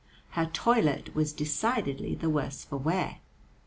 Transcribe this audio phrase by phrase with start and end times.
[0.31, 3.17] Her toilet was decidedly the worse for wear.